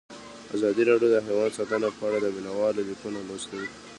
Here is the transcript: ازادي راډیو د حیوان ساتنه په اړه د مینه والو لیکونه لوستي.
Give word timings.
ازادي 0.55 0.83
راډیو 0.89 1.09
د 1.13 1.17
حیوان 1.27 1.49
ساتنه 1.57 1.87
په 1.97 2.03
اړه 2.07 2.19
د 2.21 2.27
مینه 2.35 2.51
والو 2.59 2.81
لیکونه 2.89 3.19
لوستي. 3.27 3.63